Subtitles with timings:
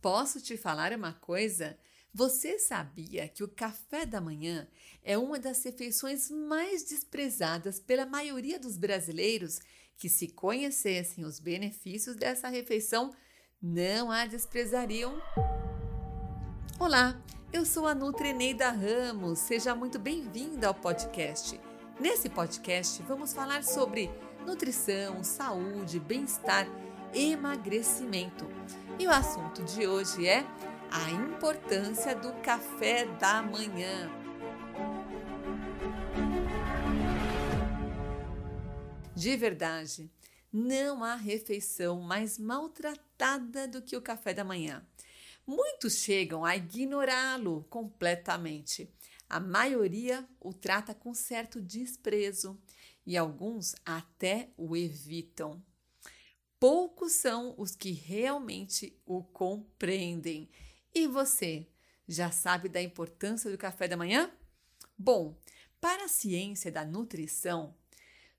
[0.00, 1.76] Posso te falar uma coisa?
[2.14, 4.68] Você sabia que o café da manhã
[5.02, 9.58] é uma das refeições mais desprezadas pela maioria dos brasileiros
[9.96, 13.12] que, se conhecessem os benefícios dessa refeição,
[13.60, 15.20] não a desprezariam?
[16.78, 17.20] Olá,
[17.52, 21.60] eu sou a Nutrineida Ramos, seja muito bem-vinda ao podcast.
[21.98, 24.08] Nesse podcast, vamos falar sobre
[24.46, 26.68] nutrição, saúde, bem-estar,
[27.14, 28.46] emagrecimento.
[28.98, 30.44] E o assunto de hoje é
[30.90, 34.10] a importância do café da manhã.
[39.14, 40.10] De verdade,
[40.52, 44.86] não há refeição mais maltratada do que o café da manhã.
[45.46, 48.88] Muitos chegam a ignorá-lo completamente.
[49.28, 52.58] A maioria o trata com certo desprezo
[53.06, 55.62] e alguns até o evitam.
[56.58, 60.50] Poucos são os que realmente o compreendem.
[60.92, 61.68] E você,
[62.06, 64.32] já sabe da importância do café da manhã?
[64.96, 65.38] Bom,
[65.80, 67.76] para a ciência da nutrição,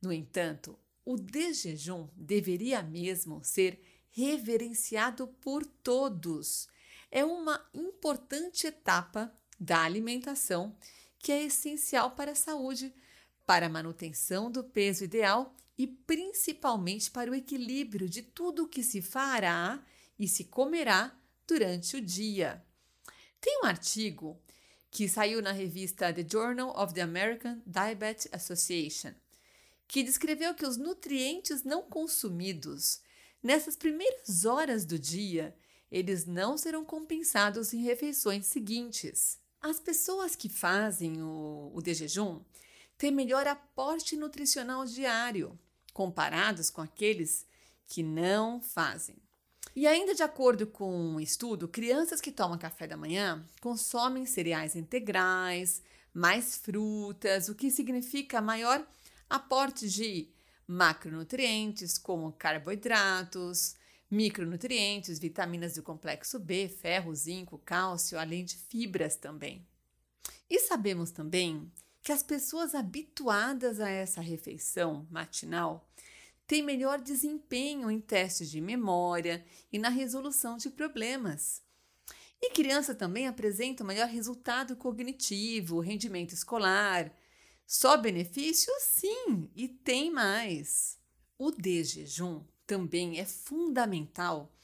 [0.00, 6.68] no entanto, o desjejum deveria mesmo ser reverenciado por todos.
[7.10, 10.74] É uma importante etapa da alimentação
[11.18, 12.94] que é essencial para a saúde,
[13.44, 18.82] para a manutenção do peso ideal e principalmente para o equilíbrio de tudo o que
[18.82, 19.82] se fará
[20.18, 21.14] e se comerá
[21.46, 22.64] durante o dia.
[23.40, 24.40] Tem um artigo
[24.90, 29.12] que saiu na revista The Journal of the American Diabetes Association,
[29.86, 33.00] que descreveu que os nutrientes não consumidos
[33.42, 35.54] nessas primeiras horas do dia,
[35.90, 39.38] eles não serão compensados em refeições seguintes.
[39.60, 42.42] As pessoas que fazem o, o de jejum
[42.98, 45.58] têm melhor aporte nutricional diário,
[45.96, 47.46] comparados com aqueles
[47.86, 49.16] que não fazem.
[49.74, 54.76] E ainda de acordo com um estudo, crianças que tomam café da manhã consomem cereais
[54.76, 58.86] integrais, mais frutas, o que significa maior
[59.28, 60.28] aporte de
[60.68, 63.74] macronutrientes como carboidratos,
[64.10, 69.66] micronutrientes, vitaminas do complexo B, ferro, zinco, cálcio, além de fibras também.
[70.50, 71.72] E sabemos também
[72.06, 75.90] que as pessoas habituadas a essa refeição matinal
[76.46, 81.64] têm melhor desempenho em testes de memória e na resolução de problemas.
[82.40, 87.12] E criança também apresenta melhor resultado cognitivo, rendimento escolar.
[87.66, 88.80] Só benefícios?
[88.82, 91.00] Sim, e tem mais.
[91.36, 94.54] O de jejum também é fundamental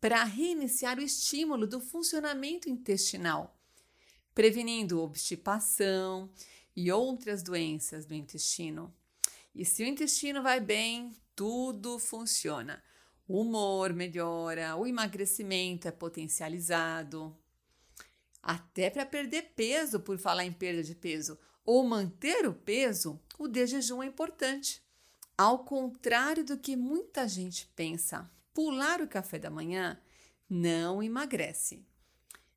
[0.00, 3.56] para reiniciar o estímulo do funcionamento intestinal,
[4.34, 6.28] prevenindo obstipação
[6.76, 8.94] e outras doenças do intestino.
[9.54, 12.82] E se o intestino vai bem, tudo funciona.
[13.26, 17.36] O humor melhora, o emagrecimento é potencializado.
[18.42, 23.46] Até para perder peso, por falar em perda de peso, ou manter o peso, o
[23.46, 24.82] de jejum é importante.
[25.36, 30.00] Ao contrário do que muita gente pensa, pular o café da manhã
[30.48, 31.86] não emagrece.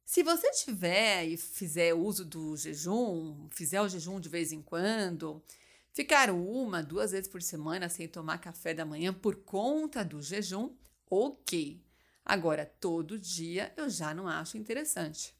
[0.06, 5.42] Se você tiver e fizer uso do jejum, fizer o jejum de vez em quando,
[5.94, 10.76] ficar uma, duas vezes por semana sem tomar café da manhã por conta do jejum,
[11.10, 11.82] ok.
[12.26, 15.36] Agora, todo dia eu já não acho interessante.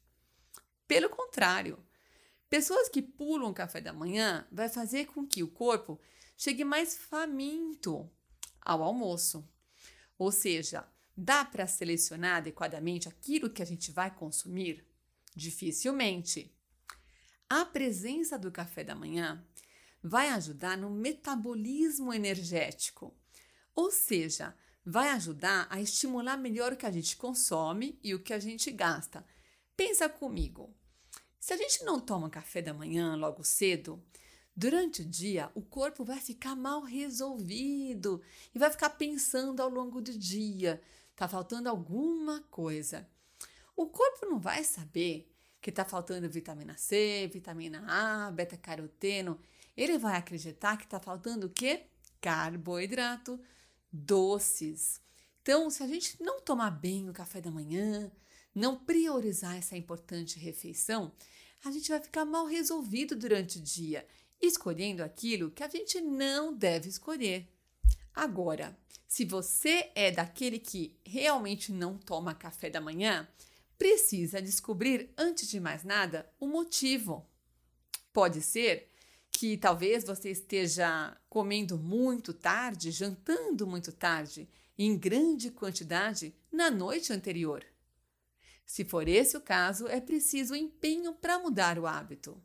[0.86, 1.78] Pelo contrário,
[2.48, 6.00] pessoas que pulam o café da manhã vai fazer com que o corpo
[6.36, 8.10] chegue mais faminto
[8.60, 9.46] ao almoço.
[10.18, 10.86] Ou seja,
[11.16, 14.84] Dá para selecionar adequadamente aquilo que a gente vai consumir?
[15.34, 16.52] Dificilmente.
[17.48, 19.44] A presença do café da manhã
[20.02, 23.16] vai ajudar no metabolismo energético,
[23.74, 24.54] ou seja,
[24.84, 28.70] vai ajudar a estimular melhor o que a gente consome e o que a gente
[28.70, 29.24] gasta.
[29.76, 30.74] Pensa comigo.
[31.38, 34.02] Se a gente não toma café da manhã logo cedo,
[34.56, 38.22] Durante o dia, o corpo vai ficar mal resolvido
[38.54, 40.80] e vai ficar pensando ao longo do dia:
[41.14, 43.08] está faltando alguma coisa.
[43.76, 49.40] O corpo não vai saber que está faltando vitamina C, vitamina A, beta-caroteno.
[49.76, 51.86] Ele vai acreditar que está faltando o quê?
[52.20, 53.40] Carboidrato,
[53.90, 55.00] doces.
[55.40, 58.10] Então, se a gente não tomar bem o café da manhã,
[58.54, 61.12] não priorizar essa importante refeição,
[61.64, 64.06] a gente vai ficar mal resolvido durante o dia,
[64.40, 67.53] escolhendo aquilo que a gente não deve escolher.
[68.14, 68.78] Agora,
[69.08, 73.28] se você é daquele que realmente não toma café da manhã,
[73.76, 77.28] precisa descobrir, antes de mais nada, o motivo.
[78.12, 78.88] Pode ser
[79.32, 87.12] que talvez você esteja comendo muito tarde, jantando muito tarde, em grande quantidade, na noite
[87.12, 87.64] anterior.
[88.64, 92.40] Se for esse o caso, é preciso empenho para mudar o hábito.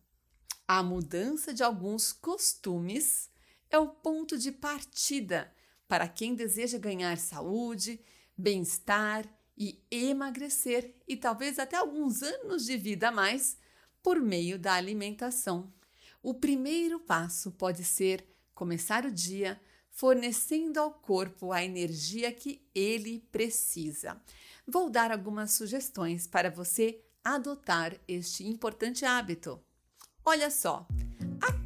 [0.68, 3.30] A mudança de alguns costumes
[3.70, 5.52] é o ponto de partida
[5.90, 8.00] para quem deseja ganhar saúde,
[8.38, 9.28] bem-estar
[9.58, 13.58] e emagrecer e talvez até alguns anos de vida a mais
[14.04, 15.74] por meio da alimentação.
[16.22, 19.60] O primeiro passo pode ser começar o dia
[19.90, 24.22] fornecendo ao corpo a energia que ele precisa.
[24.68, 29.60] Vou dar algumas sugestões para você adotar este importante hábito.
[30.24, 30.88] Olha só,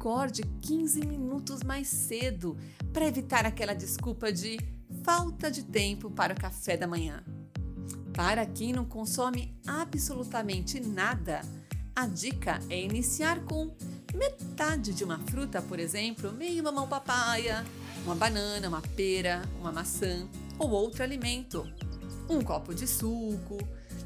[0.04, 2.58] acorde 15 minutos mais cedo
[2.92, 4.60] para evitar aquela desculpa de
[5.02, 7.24] falta de tempo para o café da manhã.
[8.12, 11.40] Para quem não consome absolutamente nada,
[11.96, 13.74] a dica é iniciar com
[14.14, 17.64] metade de uma fruta, por exemplo, meio mamão papaya,
[18.04, 20.28] uma banana, uma pera, uma maçã
[20.58, 21.66] ou outro alimento.
[22.28, 23.56] Um copo de suco,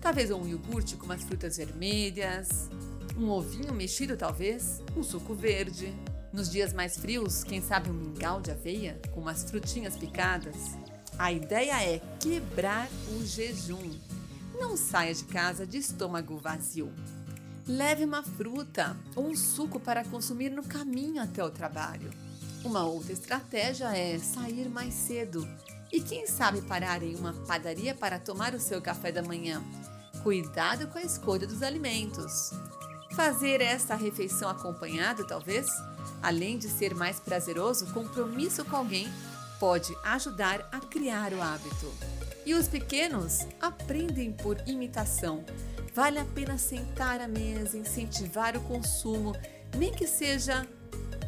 [0.00, 2.70] talvez um iogurte com umas frutas vermelhas,
[3.18, 5.92] um ovinho mexido talvez, um suco verde.
[6.32, 10.76] Nos dias mais frios, quem sabe um mingau de aveia com umas frutinhas picadas.
[11.18, 13.90] A ideia é quebrar o jejum.
[14.58, 16.92] Não saia de casa de estômago vazio.
[17.66, 22.10] Leve uma fruta ou um suco para consumir no caminho até o trabalho.
[22.64, 25.46] Uma outra estratégia é sair mais cedo
[25.92, 29.62] e quem sabe parar em uma padaria para tomar o seu café da manhã.
[30.22, 32.52] Cuidado com a escolha dos alimentos.
[33.18, 35.66] Fazer essa refeição acompanhado, talvez,
[36.22, 39.08] além de ser mais prazeroso, compromisso com alguém
[39.58, 41.92] pode ajudar a criar o hábito.
[42.46, 45.44] E os pequenos aprendem por imitação.
[45.92, 49.34] Vale a pena sentar à mesa, incentivar o consumo,
[49.76, 50.64] nem que seja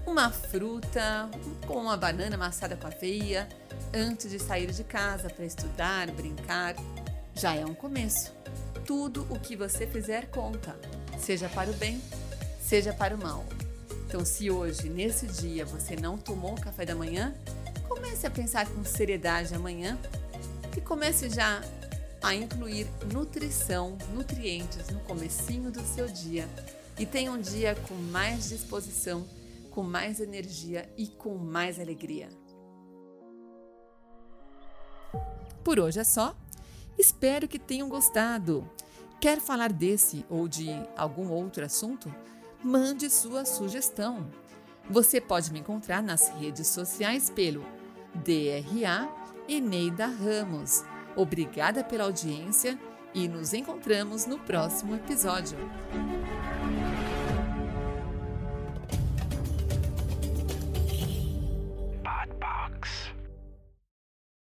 [0.06, 1.28] uma fruta
[1.66, 3.48] com uma banana amassada com aveia,
[3.93, 6.76] antes de sair de casa para estudar, brincar.
[7.34, 8.32] Já é um começo.
[8.86, 10.78] Tudo o que você fizer conta,
[11.20, 12.00] seja para o bem,
[12.61, 13.44] seja para o mal.
[14.06, 17.34] Então, se hoje, nesse dia, você não tomou o café da manhã,
[17.88, 19.99] comece a pensar com seriedade amanhã
[20.76, 21.61] e comece já
[22.22, 26.49] a incluir nutrição, nutrientes no comecinho do seu dia
[26.99, 29.26] e tenha um dia com mais disposição,
[29.70, 32.28] com mais energia e com mais alegria.
[35.64, 36.37] Por hoje é só.
[36.99, 38.69] Espero que tenham gostado.
[39.20, 42.12] Quer falar desse ou de algum outro assunto?
[42.64, 44.26] Mande sua sugestão.
[44.88, 47.62] Você pode me encontrar nas redes sociais pelo
[48.14, 49.06] DRA
[49.46, 50.82] Eneida Ramos.
[51.14, 52.78] Obrigada pela audiência
[53.12, 55.58] e nos encontramos no próximo episódio.